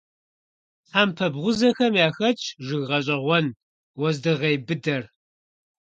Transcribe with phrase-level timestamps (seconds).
[0.87, 3.45] Тхьэмпэ бгъузэхэм яхэтщ жыг гъэщӀэгъуэн-
[3.99, 5.03] уэздыгъей быдэр.